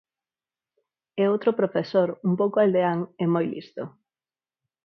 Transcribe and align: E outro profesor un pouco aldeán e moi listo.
E 1.21 1.23
outro 1.33 1.51
profesor 1.59 2.09
un 2.27 2.33
pouco 2.39 2.57
aldeán 2.59 2.99
e 3.23 3.25
moi 3.33 3.45
listo. 3.53 3.83